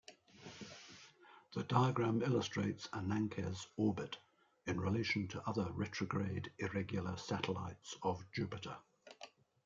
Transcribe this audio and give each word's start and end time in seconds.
The 1.53 1.61
diagram 1.61 2.23
illustrates 2.23 2.87
Ananke's 2.87 3.67
orbit 3.77 4.17
in 4.65 4.81
relation 4.81 5.27
to 5.27 5.47
other 5.47 5.71
retrograde 5.73 6.51
irregular 6.57 7.15
satellites 7.17 7.97
of 8.01 8.25
Jupiter. 8.31 8.77